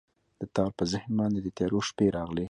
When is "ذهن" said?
0.91-1.11